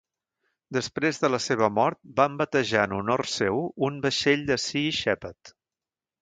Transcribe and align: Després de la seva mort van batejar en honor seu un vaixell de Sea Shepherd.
Després 0.77 1.19
de 1.23 1.29
la 1.33 1.39
seva 1.47 1.67
mort 1.75 1.99
van 2.19 2.39
batejar 2.39 2.87
en 2.89 2.97
honor 3.01 3.25
seu 3.35 3.61
un 3.89 4.01
vaixell 4.07 4.43
de 4.49 4.59
Sea 4.65 4.97
Shepherd. 5.03 5.55